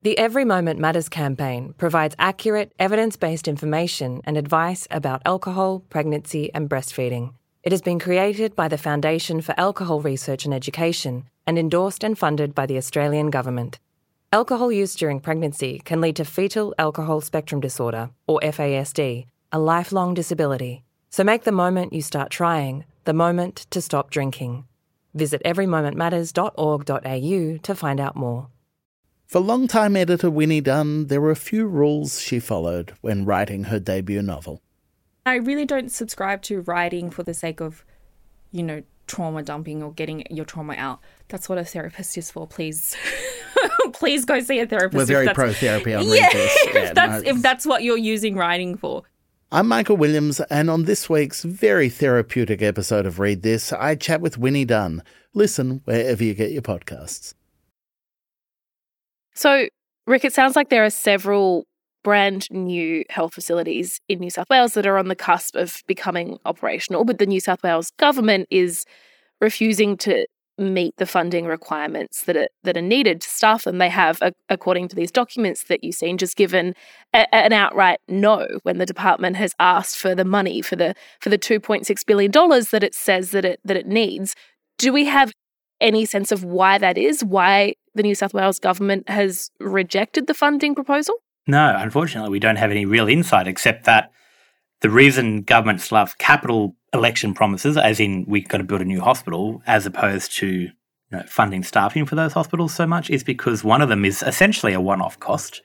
The 0.00 0.18
Every 0.18 0.44
Moment 0.44 0.80
Matters 0.80 1.08
campaign 1.08 1.74
provides 1.78 2.14
accurate, 2.18 2.72
evidence 2.78 3.16
based 3.16 3.48
information 3.48 4.20
and 4.24 4.36
advice 4.36 4.86
about 4.90 5.22
alcohol, 5.24 5.80
pregnancy, 5.90 6.52
and 6.54 6.68
breastfeeding. 6.68 7.34
It 7.62 7.72
has 7.72 7.80
been 7.80 7.98
created 7.98 8.54
by 8.54 8.68
the 8.68 8.76
Foundation 8.76 9.40
for 9.40 9.54
Alcohol 9.58 10.00
Research 10.00 10.44
and 10.44 10.52
Education 10.52 11.24
and 11.46 11.58
endorsed 11.58 12.04
and 12.04 12.18
funded 12.18 12.54
by 12.54 12.66
the 12.66 12.76
Australian 12.76 13.30
Government. 13.30 13.78
Alcohol 14.30 14.70
use 14.70 14.94
during 14.94 15.20
pregnancy 15.20 15.80
can 15.84 16.02
lead 16.02 16.16
to 16.16 16.24
fetal 16.26 16.74
alcohol 16.78 17.22
spectrum 17.22 17.62
disorder, 17.62 18.10
or 18.26 18.40
FASD, 18.40 19.26
a 19.52 19.58
lifelong 19.58 20.12
disability. 20.12 20.83
So 21.14 21.22
make 21.22 21.44
the 21.44 21.52
moment 21.52 21.92
you 21.92 22.02
start 22.02 22.30
trying 22.30 22.86
the 23.04 23.12
moment 23.12 23.68
to 23.70 23.80
stop 23.80 24.10
drinking. 24.10 24.64
Visit 25.14 25.40
everymomentmatters.org.au 25.44 27.58
to 27.62 27.74
find 27.76 28.00
out 28.00 28.16
more. 28.16 28.48
For 29.28 29.40
longtime 29.40 29.94
editor 29.94 30.28
Winnie 30.28 30.60
Dunn, 30.60 31.06
there 31.06 31.20
were 31.20 31.30
a 31.30 31.36
few 31.36 31.68
rules 31.68 32.20
she 32.20 32.40
followed 32.40 32.94
when 33.00 33.24
writing 33.24 33.66
her 33.66 33.78
debut 33.78 34.22
novel. 34.22 34.60
I 35.24 35.36
really 35.36 35.64
don't 35.64 35.92
subscribe 35.92 36.42
to 36.42 36.62
writing 36.62 37.10
for 37.10 37.22
the 37.22 37.32
sake 37.32 37.60
of, 37.60 37.84
you 38.50 38.64
know, 38.64 38.82
trauma 39.06 39.44
dumping 39.44 39.84
or 39.84 39.92
getting 39.92 40.26
your 40.30 40.44
trauma 40.44 40.74
out. 40.74 40.98
That's 41.28 41.48
what 41.48 41.58
a 41.58 41.64
therapist 41.64 42.18
is 42.18 42.32
for. 42.32 42.48
Please, 42.48 42.96
please 43.92 44.24
go 44.24 44.40
see 44.40 44.58
a 44.58 44.66
therapist. 44.66 44.96
We're 44.96 45.04
very 45.04 45.28
pro 45.28 45.52
therapy 45.52 45.94
on 45.94 46.02
Yeah, 46.08 46.28
This. 46.32 46.66
Yeah, 46.66 46.80
if 46.80 46.94
that's 46.94 47.22
no, 47.22 47.30
if 47.30 47.40
that's 47.40 47.64
what 47.64 47.84
you're 47.84 47.96
using 47.96 48.34
writing 48.34 48.76
for. 48.76 49.04
I'm 49.54 49.68
Michael 49.68 49.96
Williams, 49.96 50.40
and 50.50 50.68
on 50.68 50.82
this 50.82 51.08
week's 51.08 51.44
very 51.44 51.88
therapeutic 51.88 52.60
episode 52.60 53.06
of 53.06 53.20
Read 53.20 53.42
This, 53.42 53.72
I 53.72 53.94
chat 53.94 54.20
with 54.20 54.36
Winnie 54.36 54.64
Dunn. 54.64 55.00
Listen 55.32 55.80
wherever 55.84 56.24
you 56.24 56.34
get 56.34 56.50
your 56.50 56.60
podcasts. 56.60 57.34
So, 59.32 59.68
Rick, 60.08 60.24
it 60.24 60.32
sounds 60.32 60.56
like 60.56 60.70
there 60.70 60.84
are 60.84 60.90
several 60.90 61.68
brand 62.02 62.48
new 62.50 63.04
health 63.10 63.32
facilities 63.32 64.00
in 64.08 64.18
New 64.18 64.30
South 64.30 64.50
Wales 64.50 64.74
that 64.74 64.88
are 64.88 64.98
on 64.98 65.06
the 65.06 65.14
cusp 65.14 65.54
of 65.54 65.84
becoming 65.86 66.36
operational, 66.44 67.04
but 67.04 67.18
the 67.18 67.26
New 67.26 67.38
South 67.38 67.62
Wales 67.62 67.92
government 67.96 68.48
is 68.50 68.84
refusing 69.40 69.96
to 69.98 70.26
meet 70.56 70.94
the 70.98 71.06
funding 71.06 71.46
requirements 71.46 72.22
that 72.24 72.36
are 72.36 72.48
that 72.62 72.76
are 72.76 72.82
needed 72.82 73.20
to 73.20 73.28
staff 73.28 73.64
them. 73.64 73.78
They 73.78 73.88
have, 73.88 74.18
a- 74.22 74.32
according 74.48 74.88
to 74.88 74.96
these 74.96 75.10
documents 75.10 75.64
that 75.64 75.82
you've 75.82 75.96
seen, 75.96 76.18
just 76.18 76.36
given 76.36 76.74
a, 77.12 77.32
an 77.34 77.52
outright 77.52 77.98
no 78.08 78.46
when 78.62 78.78
the 78.78 78.86
department 78.86 79.36
has 79.36 79.54
asked 79.58 79.98
for 79.98 80.14
the 80.14 80.24
money 80.24 80.62
for 80.62 80.76
the 80.76 80.94
for 81.20 81.28
the 81.28 81.38
two 81.38 81.58
point 81.60 81.86
six 81.86 82.04
billion 82.04 82.30
dollars 82.30 82.70
that 82.70 82.84
it 82.84 82.94
says 82.94 83.30
that 83.32 83.44
it 83.44 83.60
that 83.64 83.76
it 83.76 83.86
needs. 83.86 84.34
Do 84.78 84.92
we 84.92 85.06
have 85.06 85.32
any 85.80 86.04
sense 86.04 86.30
of 86.32 86.44
why 86.44 86.78
that 86.78 86.96
is? 86.96 87.24
Why 87.24 87.74
the 87.94 88.02
New 88.02 88.14
South 88.14 88.34
Wales 88.34 88.58
government 88.58 89.08
has 89.08 89.50
rejected 89.60 90.26
the 90.26 90.34
funding 90.34 90.74
proposal? 90.74 91.16
No, 91.46 91.76
unfortunately, 91.78 92.30
we 92.30 92.38
don't 92.40 92.56
have 92.56 92.70
any 92.70 92.84
real 92.86 93.08
insight 93.08 93.46
except 93.46 93.84
that 93.84 94.10
the 94.80 94.90
reason 94.90 95.42
governments 95.42 95.92
love 95.92 96.16
capital 96.18 96.76
election 96.94 97.34
promises, 97.34 97.76
as 97.76 98.00
in 98.00 98.24
we've 98.26 98.48
got 98.48 98.58
to 98.58 98.64
build 98.64 98.80
a 98.80 98.84
new 98.86 99.00
hospital, 99.00 99.62
as 99.66 99.84
opposed 99.84 100.32
to 100.36 100.46
you 100.46 100.70
know, 101.10 101.22
funding 101.26 101.62
staffing 101.62 102.06
for 102.06 102.14
those 102.14 102.32
hospitals 102.32 102.72
so 102.72 102.86
much, 102.86 103.10
is 103.10 103.24
because 103.24 103.62
one 103.62 103.82
of 103.82 103.88
them 103.88 104.04
is 104.04 104.22
essentially 104.22 104.72
a 104.72 104.80
one 104.80 105.02
off 105.02 105.18
cost, 105.20 105.60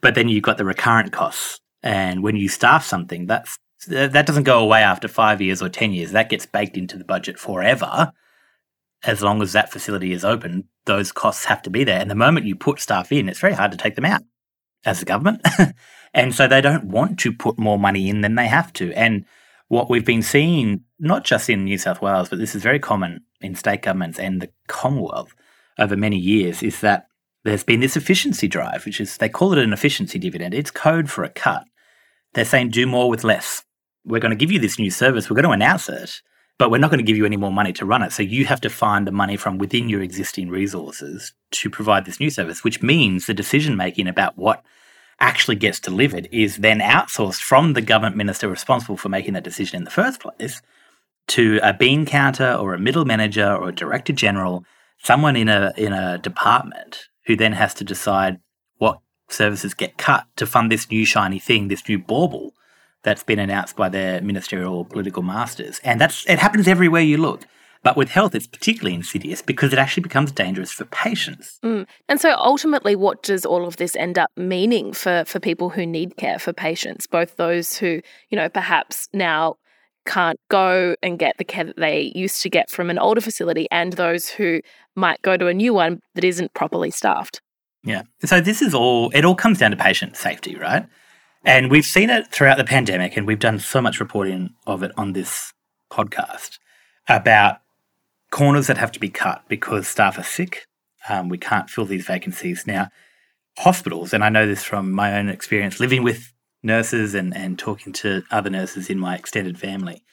but 0.00 0.14
then 0.14 0.28
you've 0.28 0.44
got 0.44 0.56
the 0.56 0.64
recurrent 0.64 1.12
costs. 1.12 1.60
And 1.82 2.22
when 2.22 2.36
you 2.36 2.48
staff 2.48 2.84
something, 2.84 3.26
that's 3.26 3.58
that 3.86 4.26
doesn't 4.26 4.44
go 4.44 4.58
away 4.58 4.82
after 4.82 5.06
five 5.06 5.40
years 5.40 5.62
or 5.62 5.68
10 5.68 5.92
years. 5.92 6.10
That 6.10 6.30
gets 6.30 6.46
baked 6.46 6.76
into 6.76 6.96
the 6.96 7.04
budget 7.04 7.38
forever. 7.38 8.12
As 9.04 9.22
long 9.22 9.40
as 9.40 9.52
that 9.52 9.70
facility 9.70 10.12
is 10.12 10.24
open, 10.24 10.64
those 10.84 11.12
costs 11.12 11.44
have 11.44 11.62
to 11.62 11.70
be 11.70 11.84
there. 11.84 12.00
And 12.00 12.10
the 12.10 12.16
moment 12.16 12.46
you 12.46 12.56
put 12.56 12.80
staff 12.80 13.12
in, 13.12 13.28
it's 13.28 13.38
very 13.38 13.52
hard 13.52 13.70
to 13.70 13.76
take 13.76 13.94
them 13.94 14.04
out 14.04 14.22
as 14.84 15.00
a 15.00 15.04
government. 15.04 15.46
and 16.14 16.34
so 16.34 16.48
they 16.48 16.60
don't 16.60 16.86
want 16.86 17.20
to 17.20 17.32
put 17.32 17.56
more 17.56 17.78
money 17.78 18.08
in 18.08 18.22
than 18.22 18.34
they 18.34 18.48
have 18.48 18.72
to. 18.74 18.92
And 18.94 19.24
what 19.68 19.88
we've 19.88 20.04
been 20.04 20.22
seeing, 20.22 20.82
not 20.98 21.24
just 21.24 21.48
in 21.48 21.64
New 21.64 21.78
South 21.78 22.02
Wales, 22.02 22.28
but 22.28 22.38
this 22.38 22.54
is 22.54 22.62
very 22.62 22.78
common 22.78 23.22
in 23.40 23.54
state 23.54 23.82
governments 23.82 24.18
and 24.18 24.42
the 24.42 24.50
Commonwealth 24.66 25.34
over 25.78 25.96
many 25.96 26.16
years, 26.16 26.62
is 26.62 26.80
that 26.80 27.06
there's 27.44 27.64
been 27.64 27.80
this 27.80 27.96
efficiency 27.96 28.48
drive, 28.48 28.84
which 28.84 29.00
is 29.00 29.16
they 29.16 29.28
call 29.28 29.52
it 29.52 29.58
an 29.58 29.72
efficiency 29.72 30.18
dividend. 30.18 30.54
It's 30.54 30.70
code 30.70 31.10
for 31.10 31.22
a 31.22 31.28
cut. 31.28 31.64
They're 32.34 32.44
saying 32.44 32.70
do 32.70 32.86
more 32.86 33.08
with 33.08 33.24
less. 33.24 33.62
We're 34.04 34.20
going 34.20 34.30
to 34.30 34.36
give 34.36 34.50
you 34.50 34.58
this 34.58 34.78
new 34.78 34.90
service, 34.90 35.28
we're 35.28 35.36
going 35.36 35.44
to 35.44 35.50
announce 35.50 35.88
it, 35.88 36.22
but 36.58 36.70
we're 36.70 36.78
not 36.78 36.90
going 36.90 36.98
to 36.98 37.04
give 37.04 37.16
you 37.16 37.26
any 37.26 37.36
more 37.36 37.52
money 37.52 37.72
to 37.74 37.84
run 37.84 38.02
it. 38.02 38.12
So 38.12 38.22
you 38.22 38.46
have 38.46 38.60
to 38.62 38.70
find 38.70 39.06
the 39.06 39.12
money 39.12 39.36
from 39.36 39.58
within 39.58 39.88
your 39.88 40.02
existing 40.02 40.48
resources 40.48 41.32
to 41.52 41.70
provide 41.70 42.04
this 42.04 42.18
new 42.18 42.30
service, 42.30 42.64
which 42.64 42.82
means 42.82 43.26
the 43.26 43.34
decision 43.34 43.76
making 43.76 44.08
about 44.08 44.36
what 44.36 44.64
actually 45.20 45.56
gets 45.56 45.80
delivered 45.80 46.28
is 46.30 46.58
then 46.58 46.80
outsourced 46.80 47.42
from 47.42 47.72
the 47.72 47.80
government 47.80 48.16
minister 48.16 48.48
responsible 48.48 48.96
for 48.96 49.08
making 49.08 49.34
that 49.34 49.44
decision 49.44 49.78
in 49.78 49.84
the 49.84 49.90
first 49.90 50.20
place 50.20 50.62
to 51.28 51.60
a 51.62 51.74
bean 51.74 52.06
counter 52.06 52.54
or 52.54 52.74
a 52.74 52.78
middle 52.78 53.04
manager 53.04 53.54
or 53.54 53.68
a 53.68 53.74
director 53.74 54.12
general, 54.12 54.64
someone 55.02 55.36
in 55.36 55.48
a 55.48 55.72
in 55.76 55.92
a 55.92 56.18
department 56.18 57.08
who 57.26 57.36
then 57.36 57.52
has 57.52 57.74
to 57.74 57.84
decide 57.84 58.40
what 58.78 59.00
services 59.28 59.74
get 59.74 59.98
cut 59.98 60.26
to 60.36 60.46
fund 60.46 60.72
this 60.72 60.90
new 60.90 61.04
shiny 61.04 61.38
thing, 61.38 61.68
this 61.68 61.86
new 61.88 61.98
bauble 61.98 62.54
that's 63.02 63.22
been 63.22 63.38
announced 63.38 63.76
by 63.76 63.88
their 63.88 64.20
ministerial 64.22 64.84
political 64.84 65.22
masters. 65.22 65.80
And 65.84 66.00
that's 66.00 66.26
it 66.26 66.38
happens 66.38 66.66
everywhere 66.66 67.02
you 67.02 67.18
look. 67.18 67.44
But 67.82 67.96
with 67.96 68.10
health, 68.10 68.34
it's 68.34 68.46
particularly 68.46 68.94
insidious 68.94 69.40
because 69.42 69.72
it 69.72 69.78
actually 69.78 70.02
becomes 70.02 70.32
dangerous 70.32 70.72
for 70.72 70.84
patients. 70.86 71.58
Mm. 71.64 71.86
And 72.08 72.20
so 72.20 72.34
ultimately, 72.36 72.96
what 72.96 73.22
does 73.22 73.46
all 73.46 73.66
of 73.66 73.76
this 73.76 73.94
end 73.96 74.18
up 74.18 74.30
meaning 74.36 74.92
for, 74.92 75.24
for 75.26 75.38
people 75.40 75.70
who 75.70 75.86
need 75.86 76.16
care, 76.16 76.38
for 76.38 76.52
patients, 76.52 77.06
both 77.06 77.36
those 77.36 77.76
who, 77.76 78.00
you 78.30 78.36
know, 78.36 78.48
perhaps 78.48 79.08
now 79.12 79.56
can't 80.06 80.40
go 80.50 80.96
and 81.02 81.18
get 81.18 81.36
the 81.38 81.44
care 81.44 81.64
that 81.64 81.76
they 81.76 82.12
used 82.14 82.42
to 82.42 82.50
get 82.50 82.70
from 82.70 82.90
an 82.90 82.98
older 82.98 83.20
facility 83.20 83.68
and 83.70 83.92
those 83.92 84.28
who 84.28 84.60
might 84.96 85.20
go 85.22 85.36
to 85.36 85.46
a 85.46 85.54
new 85.54 85.74
one 85.74 86.00
that 86.14 86.24
isn't 86.24 86.54
properly 86.54 86.90
staffed? 86.90 87.40
Yeah. 87.84 88.02
So 88.24 88.40
this 88.40 88.60
is 88.60 88.74
all, 88.74 89.10
it 89.10 89.24
all 89.24 89.34
comes 89.34 89.58
down 89.58 89.70
to 89.70 89.76
patient 89.76 90.16
safety, 90.16 90.56
right? 90.56 90.86
And 91.44 91.70
we've 91.70 91.84
seen 91.84 92.10
it 92.10 92.26
throughout 92.28 92.58
the 92.58 92.64
pandemic, 92.64 93.16
and 93.16 93.26
we've 93.26 93.38
done 93.38 93.60
so 93.60 93.80
much 93.80 94.00
reporting 94.00 94.50
of 94.66 94.82
it 94.82 94.90
on 94.96 95.12
this 95.12 95.52
podcast 95.90 96.58
about 97.08 97.58
corners 98.30 98.66
that 98.66 98.78
have 98.78 98.92
to 98.92 99.00
be 99.00 99.08
cut 99.08 99.42
because 99.48 99.88
staff 99.88 100.18
are 100.18 100.24
sick. 100.24 100.66
Um, 101.08 101.28
we 101.28 101.38
can't 101.38 101.70
fill 101.70 101.86
these 101.86 102.06
vacancies. 102.06 102.66
Now, 102.66 102.88
hospitals, 103.58 104.12
and 104.12 104.22
I 104.22 104.28
know 104.28 104.46
this 104.46 104.64
from 104.64 104.92
my 104.92 105.18
own 105.18 105.28
experience 105.28 105.80
living 105.80 106.02
with 106.02 106.32
nurses 106.62 107.14
and, 107.14 107.36
and 107.36 107.58
talking 107.58 107.92
to 107.94 108.22
other 108.30 108.50
nurses 108.50 108.90
in 108.90 108.98
my 108.98 109.16
extended 109.16 109.58
family, 109.58 110.04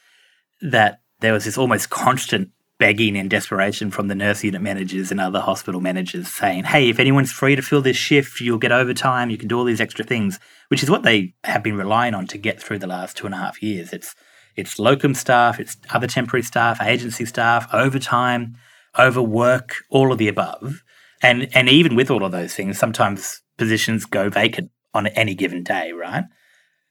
that 0.62 1.00
there 1.19 1.34
was 1.34 1.45
this 1.45 1.57
almost 1.57 1.89
constant 1.89 2.51
begging 2.77 3.15
and 3.17 3.29
desperation 3.29 3.89
from 3.89 4.10
the 4.10 4.15
nurse 4.15 4.43
unit 4.43 4.62
managers 4.62 5.10
and 5.10 5.22
other 5.22 5.39
hospital 5.39 5.79
managers 5.79 6.27
saying, 6.27 6.65
hey, 6.65 6.89
if 6.89 7.00
anyone's 7.00 7.31
free 7.31 7.55
to 7.55 7.62
fill 7.62 7.81
this 7.81 7.95
shift, 7.95 8.41
you'll 8.41 8.57
get 8.57 8.72
overtime, 8.72 9.29
you 9.29 9.38
can 9.38 9.48
do 9.48 9.57
all 9.57 9.63
these 9.63 9.79
extra 9.79 10.03
things, 10.03 10.39
which 10.67 10.84
is 10.84 10.89
what 10.89 11.03
they 11.03 11.34
have 11.45 11.63
been 11.63 11.77
relying 11.77 12.13
on 12.13 12.27
to 12.27 12.38
get 12.38 12.62
through 12.62 12.79
the 12.79 12.88
last 12.88 13.15
two 13.15 13.25
and 13.25 13.34
a 13.34 13.38
half 13.38 13.63
years. 13.63 13.93
It's 13.93 14.13
it's 14.56 14.80
locum 14.80 15.14
staff, 15.14 15.60
it's 15.60 15.78
other 15.90 16.08
temporary 16.08 16.44
staff, 16.44 16.82
agency 16.82 17.26
staff, 17.26 17.68
overtime, 17.74 18.56
overwork, 18.98 19.76
all 19.90 20.12
of 20.12 20.18
the 20.18 20.28
above. 20.28 20.84
And 21.22 21.50
and 21.56 21.70
even 21.70 21.96
with 21.96 22.12
all 22.12 22.24
of 22.24 22.32
those 22.32 22.54
things, 22.54 22.78
sometimes 22.78 23.42
positions 23.58 24.06
go 24.06 24.30
vacant 24.30 24.72
on 24.94 25.08
any 25.08 25.36
given 25.36 25.64
day, 25.64 25.92
right? 25.92 26.24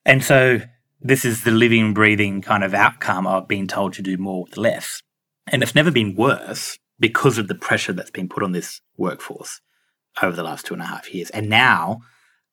And 0.05 0.23
so 0.23 0.61
this 1.01 1.25
is 1.25 1.45
the 1.45 1.51
living, 1.51 1.95
breathing 1.95 2.43
kind 2.43 2.65
of 2.65 2.75
outcome 2.75 3.27
of 3.27 3.49
being 3.49 3.67
told 3.67 3.93
to 3.95 4.03
do 4.03 4.17
more 4.17 4.45
with 4.45 4.57
less. 4.57 5.03
And 5.47 5.63
it's 5.63 5.75
never 5.75 5.91
been 5.91 6.15
worse 6.15 6.79
because 6.99 7.39
of 7.39 7.49
the 7.49 7.55
pressure 7.55 7.93
that's 7.93 8.11
been 8.11 8.29
put 8.29 8.43
on 8.43 8.53
this 8.53 8.81
workforce 8.97 9.61
over 10.23 10.35
the 10.35 10.43
last 10.43 10.67
two 10.67 10.75
and 10.75 10.83
a 10.83 10.87
half 10.87 11.13
years. 11.13 11.31
And 11.31 11.49
now 11.49 12.01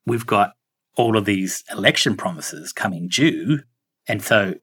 we've 0.05 0.25
got 0.25 0.53
all 0.95 1.15
of 1.15 1.25
these 1.25 1.63
election 1.71 2.17
promises 2.17 2.73
coming 2.73 3.07
due. 3.07 3.59
And 4.07 4.21
so 4.21 4.55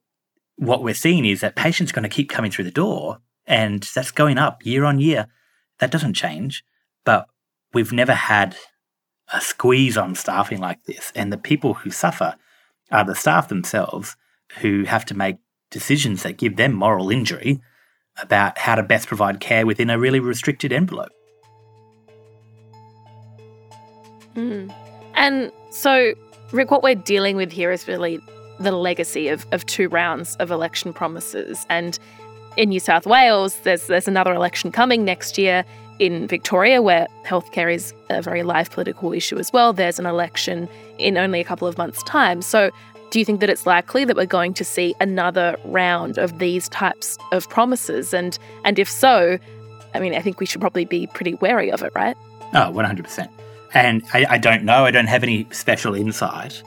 what 0.59 0.83
we're 0.83 0.93
seeing 0.93 1.25
is 1.25 1.39
that 1.39 1.55
patients 1.55 1.91
are 1.91 1.95
going 1.95 2.03
to 2.03 2.09
keep 2.09 2.29
coming 2.29 2.51
through 2.51 2.65
the 2.65 2.71
door 2.71 3.19
and 3.47 3.81
that's 3.95 4.11
going 4.11 4.37
up 4.37 4.65
year 4.65 4.83
on 4.83 4.99
year. 4.99 5.27
That 5.79 5.89
doesn't 5.89 6.15
change, 6.15 6.65
but 7.05 7.27
we've 7.73 7.93
never 7.93 8.13
had 8.13 8.57
a 9.33 9.39
squeeze 9.39 9.97
on 9.97 10.15
staffing 10.15 10.59
like 10.59 10.83
this. 10.83 11.13
And 11.15 11.31
the 11.31 11.37
people 11.37 11.75
who 11.75 11.91
suffer 11.91 12.35
are 12.91 13.05
the 13.05 13.15
staff 13.15 13.47
themselves 13.47 14.17
who 14.59 14.83
have 14.83 15.05
to 15.05 15.13
make 15.13 15.37
decisions 15.71 16.23
that 16.23 16.37
give 16.37 16.57
them 16.57 16.73
moral 16.73 17.09
injury 17.09 17.61
about 18.21 18.57
how 18.57 18.75
to 18.75 18.83
best 18.83 19.07
provide 19.07 19.39
care 19.39 19.65
within 19.65 19.89
a 19.89 19.97
really 19.97 20.19
restricted 20.19 20.73
envelope. 20.73 21.11
Mm. 24.35 24.73
And 25.13 25.53
so, 25.71 26.13
Rick, 26.51 26.69
what 26.69 26.83
we're 26.83 26.95
dealing 26.95 27.37
with 27.37 27.51
here 27.51 27.71
is 27.71 27.87
really 27.87 28.19
the 28.59 28.71
legacy 28.71 29.27
of, 29.27 29.45
of 29.51 29.65
two 29.65 29.89
rounds 29.89 30.35
of 30.37 30.51
election 30.51 30.93
promises. 30.93 31.65
And 31.69 31.97
in 32.57 32.69
New 32.69 32.79
South 32.79 33.05
Wales, 33.05 33.59
there's 33.61 33.87
there's 33.87 34.07
another 34.07 34.33
election 34.33 34.71
coming 34.71 35.05
next 35.05 35.37
year. 35.37 35.63
In 35.99 36.27
Victoria, 36.27 36.81
where 36.81 37.07
healthcare 37.25 37.73
is 37.73 37.93
a 38.09 38.21
very 38.21 38.41
live 38.41 38.71
political 38.71 39.11
issue 39.11 39.37
as 39.37 39.51
well, 39.51 39.73
there's 39.73 39.99
an 39.99 40.05
election 40.05 40.69
in 40.97 41.17
only 41.17 41.41
a 41.41 41.43
couple 41.43 41.67
of 41.67 41.77
months' 41.77 42.01
time. 42.03 42.41
So, 42.41 42.71
do 43.09 43.19
you 43.19 43.25
think 43.25 43.41
that 43.41 43.49
it's 43.49 43.65
likely 43.65 44.05
that 44.05 44.15
we're 44.15 44.25
going 44.25 44.53
to 44.53 44.63
see 44.63 44.95
another 45.01 45.57
round 45.65 46.17
of 46.17 46.39
these 46.39 46.69
types 46.69 47.17
of 47.33 47.49
promises? 47.49 48.13
And 48.13 48.39
and 48.63 48.79
if 48.79 48.89
so, 48.89 49.37
I 49.93 49.99
mean, 49.99 50.15
I 50.15 50.21
think 50.21 50.39
we 50.39 50.45
should 50.45 50.61
probably 50.61 50.85
be 50.85 51.07
pretty 51.07 51.33
wary 51.35 51.69
of 51.69 51.83
it, 51.83 51.91
right? 51.95 52.15
Oh, 52.53 52.71
100%. 52.71 53.29
And 53.73 54.03
I, 54.13 54.25
I 54.29 54.37
don't 54.37 54.63
know, 54.63 54.85
I 54.85 54.91
don't 54.91 55.07
have 55.07 55.21
any 55.21 55.47
special 55.51 55.93
insight 55.93 56.63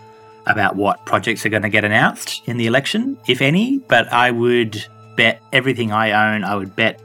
about 0.47 0.77
what 0.77 1.05
projects 1.07 1.47
are 1.47 1.49
going 1.49 1.63
to 1.63 1.69
get 1.69 1.85
announced 1.85 2.43
in 2.47 2.57
the 2.57 2.67
election, 2.67 3.19
if 3.27 3.41
any, 3.41 3.79
but 3.89 4.13
I 4.13 4.31
would 4.31 4.85
bet 5.17 5.43
everything 5.53 5.93
I 5.93 6.35
own, 6.35 6.45
I 6.45 6.57
would 6.57 6.75
bet 6.75 7.01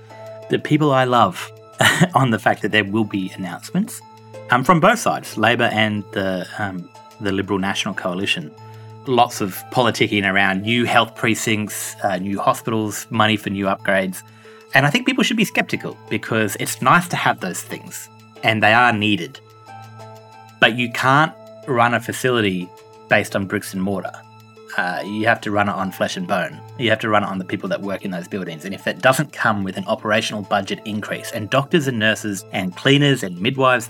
the 0.49 0.59
people 0.59 0.91
I 0.91 1.03
love 1.03 1.51
on 2.15 2.31
the 2.31 2.39
fact 2.39 2.61
that 2.61 2.71
there 2.71 2.83
will 2.83 3.03
be 3.03 3.31
announcements 3.35 4.01
um, 4.49 4.63
from 4.63 4.79
both 4.79 4.99
sides, 4.99 5.37
Labor 5.37 5.69
and 5.73 6.03
the, 6.13 6.47
um, 6.57 6.89
the 7.19 7.31
Liberal 7.31 7.59
National 7.59 7.93
Coalition. 7.93 8.53
Lots 9.05 9.41
of 9.41 9.55
politicking 9.71 10.29
around 10.29 10.61
new 10.61 10.85
health 10.85 11.15
precincts, 11.15 11.95
uh, 12.03 12.17
new 12.17 12.39
hospitals, 12.39 13.07
money 13.09 13.37
for 13.37 13.49
new 13.49 13.65
upgrades. 13.65 14.21
And 14.73 14.85
I 14.85 14.89
think 14.89 15.05
people 15.05 15.23
should 15.23 15.37
be 15.37 15.45
skeptical 15.45 15.97
because 16.09 16.57
it's 16.59 16.81
nice 16.81 17.07
to 17.09 17.15
have 17.15 17.39
those 17.39 17.61
things 17.61 18.09
and 18.43 18.61
they 18.61 18.73
are 18.73 18.93
needed. 18.93 19.39
But 20.59 20.77
you 20.77 20.91
can't 20.91 21.33
run 21.67 21.93
a 21.93 21.99
facility 21.99 22.69
based 23.09 23.35
on 23.35 23.45
bricks 23.45 23.73
and 23.73 23.81
mortar. 23.81 24.11
Uh, 24.77 25.01
you 25.05 25.25
have 25.25 25.41
to 25.41 25.49
run 25.49 25.67
it 25.67 25.73
on 25.73 25.91
flesh 25.91 26.17
and 26.17 26.27
bone. 26.27 26.59
You 26.77 26.89
have 26.91 26.99
to 26.99 27.09
run 27.09 27.23
it 27.23 27.27
on 27.27 27.39
the 27.39 27.45
people 27.45 27.67
that 27.69 27.81
work 27.81 28.05
in 28.05 28.11
those 28.11 28.27
buildings. 28.27 28.63
And 28.63 28.75
if 28.75 28.83
that 28.83 29.01
doesn't 29.01 29.33
come 29.33 29.63
with 29.63 29.75
an 29.77 29.85
operational 29.87 30.43
budget 30.43 30.79
increase, 30.85 31.31
and 31.31 31.49
doctors 31.49 31.87
and 31.87 31.97
nurses 31.97 32.45
and 32.51 32.75
cleaners 32.75 33.23
and 33.23 33.41
midwives, 33.41 33.89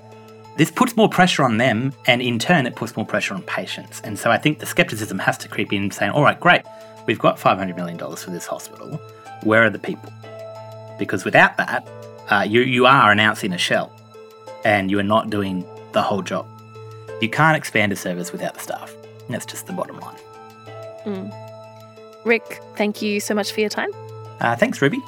this 0.57 0.71
puts 0.71 0.95
more 0.95 1.09
pressure 1.09 1.43
on 1.43 1.57
them, 1.57 1.93
and 2.05 2.21
in 2.21 2.39
turn, 2.39 2.65
it 2.65 2.75
puts 2.75 2.95
more 2.95 3.05
pressure 3.05 3.33
on 3.33 3.43
patients. 3.43 4.01
And 4.03 4.17
so 4.17 4.31
I 4.31 4.37
think 4.37 4.59
the 4.59 4.65
skepticism 4.65 5.19
has 5.19 5.37
to 5.39 5.47
creep 5.47 5.73
in, 5.73 5.91
saying, 5.91 6.11
all 6.11 6.23
right, 6.23 6.39
great, 6.39 6.63
we've 7.05 7.19
got 7.19 7.37
$500 7.37 7.75
million 7.75 7.97
for 7.97 8.31
this 8.31 8.47
hospital. 8.47 8.99
Where 9.43 9.63
are 9.65 9.69
the 9.69 9.79
people? 9.79 10.11
Because 10.97 11.25
without 11.25 11.57
that, 11.57 11.87
uh, 12.29 12.45
you, 12.47 12.61
you 12.61 12.85
are 12.85 13.11
announcing 13.11 13.53
a 13.53 13.57
shell 13.57 13.93
and 14.65 14.89
you 14.89 14.97
are 14.99 15.03
not 15.03 15.29
doing 15.29 15.63
the 15.91 16.01
whole 16.01 16.23
job. 16.23 16.47
You 17.21 17.29
can't 17.29 17.55
expand 17.55 17.91
a 17.91 17.95
service 17.95 18.31
without 18.31 18.55
the 18.55 18.59
staff. 18.59 18.96
That's 19.29 19.45
just 19.45 19.67
the 19.67 19.73
bottom 19.73 19.99
line. 19.99 20.17
Mm. 21.05 22.25
Rick, 22.25 22.61
thank 22.75 23.01
you 23.01 23.19
so 23.19 23.33
much 23.33 23.51
for 23.51 23.59
your 23.59 23.69
time. 23.69 23.89
Uh, 24.39 24.55
thanks, 24.55 24.81
Ruby. 24.81 25.01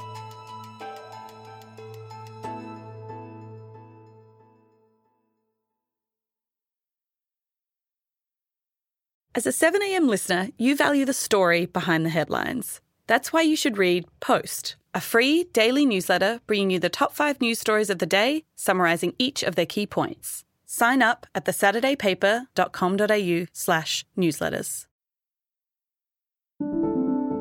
As 9.35 9.45
a 9.45 9.51
7am 9.51 10.07
listener, 10.07 10.49
you 10.57 10.75
value 10.75 11.05
the 11.05 11.13
story 11.13 11.65
behind 11.65 12.05
the 12.05 12.09
headlines. 12.09 12.81
That's 13.07 13.31
why 13.31 13.41
you 13.41 13.55
should 13.55 13.77
read 13.77 14.05
Post, 14.19 14.75
a 14.93 14.99
free 14.99 15.45
daily 15.53 15.85
newsletter 15.85 16.41
bringing 16.45 16.71
you 16.71 16.79
the 16.79 16.89
top 16.89 17.13
five 17.13 17.39
news 17.39 17.59
stories 17.59 17.89
of 17.89 17.99
the 17.99 18.05
day, 18.05 18.43
summarising 18.55 19.13
each 19.17 19.43
of 19.43 19.55
their 19.55 19.65
key 19.65 19.87
points. 19.87 20.43
Sign 20.71 21.01
up 21.01 21.25
at 21.33 21.45
thesaturdaypaper.com.au 21.45 23.45
slash 23.51 24.05
newsletters. 24.15 24.85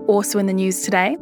Also 0.06 0.38
in 0.38 0.46
the 0.46 0.54
news 0.54 0.80
today, 0.80 1.14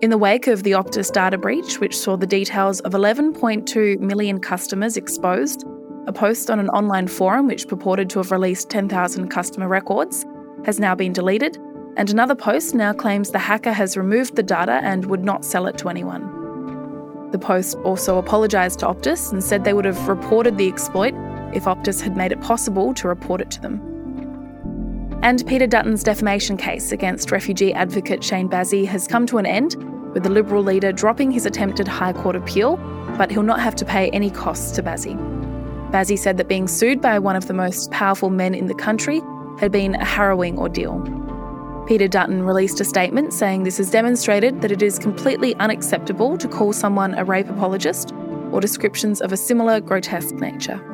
in 0.00 0.10
the 0.10 0.18
wake 0.18 0.48
of 0.48 0.64
the 0.64 0.72
Optus 0.72 1.12
data 1.12 1.38
breach, 1.38 1.78
which 1.78 1.96
saw 1.96 2.16
the 2.16 2.26
details 2.26 2.80
of 2.80 2.90
11.2 2.90 4.00
million 4.00 4.40
customers 4.40 4.96
exposed, 4.96 5.64
a 6.08 6.12
post 6.12 6.50
on 6.50 6.58
an 6.58 6.68
online 6.70 7.06
forum 7.06 7.46
which 7.46 7.68
purported 7.68 8.10
to 8.10 8.18
have 8.18 8.32
released 8.32 8.68
10,000 8.68 9.28
customer 9.28 9.68
records 9.68 10.26
has 10.64 10.80
now 10.80 10.96
been 10.96 11.12
deleted, 11.12 11.56
and 11.96 12.10
another 12.10 12.34
post 12.34 12.74
now 12.74 12.92
claims 12.92 13.30
the 13.30 13.38
hacker 13.38 13.72
has 13.72 13.96
removed 13.96 14.34
the 14.34 14.42
data 14.42 14.80
and 14.82 15.06
would 15.06 15.22
not 15.22 15.44
sell 15.44 15.68
it 15.68 15.78
to 15.78 15.88
anyone. 15.88 17.30
The 17.30 17.38
post 17.38 17.76
also 17.84 18.18
apologised 18.18 18.80
to 18.80 18.86
Optus 18.86 19.30
and 19.30 19.42
said 19.42 19.62
they 19.62 19.72
would 19.72 19.84
have 19.84 20.08
reported 20.08 20.58
the 20.58 20.66
exploit 20.66 21.14
if 21.52 21.64
Optus 21.64 22.00
had 22.00 22.16
made 22.16 22.32
it 22.32 22.40
possible 22.40 22.94
to 22.94 23.08
report 23.08 23.40
it 23.40 23.50
to 23.52 23.60
them. 23.60 23.80
And 25.22 25.46
Peter 25.46 25.66
Dutton's 25.66 26.02
defamation 26.02 26.56
case 26.56 26.92
against 26.92 27.30
refugee 27.30 27.72
advocate 27.72 28.22
Shane 28.22 28.48
Bazzi 28.48 28.86
has 28.86 29.06
come 29.06 29.26
to 29.26 29.38
an 29.38 29.46
end, 29.46 29.74
with 30.12 30.22
the 30.22 30.30
Liberal 30.30 30.62
leader 30.62 30.92
dropping 30.92 31.30
his 31.30 31.46
attempted 31.46 31.88
High 31.88 32.12
Court 32.12 32.36
appeal, 32.36 32.76
but 33.16 33.30
he'll 33.30 33.42
not 33.42 33.60
have 33.60 33.74
to 33.76 33.84
pay 33.84 34.10
any 34.10 34.30
costs 34.30 34.70
to 34.72 34.82
Bazzi. 34.82 35.16
Bazzi 35.90 36.18
said 36.18 36.36
that 36.36 36.48
being 36.48 36.68
sued 36.68 37.00
by 37.00 37.18
one 37.18 37.36
of 37.36 37.46
the 37.46 37.54
most 37.54 37.90
powerful 37.90 38.30
men 38.30 38.54
in 38.54 38.66
the 38.66 38.74
country 38.74 39.22
had 39.58 39.72
been 39.72 39.94
a 39.94 40.04
harrowing 40.04 40.58
ordeal. 40.58 41.00
Peter 41.86 42.08
Dutton 42.08 42.42
released 42.42 42.80
a 42.80 42.84
statement 42.84 43.32
saying 43.32 43.62
this 43.62 43.76
has 43.78 43.90
demonstrated 43.90 44.60
that 44.60 44.72
it 44.72 44.82
is 44.82 44.98
completely 44.98 45.54
unacceptable 45.56 46.36
to 46.38 46.48
call 46.48 46.72
someone 46.72 47.14
a 47.14 47.24
rape 47.24 47.48
apologist 47.48 48.12
or 48.52 48.60
descriptions 48.60 49.20
of 49.20 49.32
a 49.32 49.36
similar 49.36 49.80
grotesque 49.80 50.34
nature. 50.34 50.93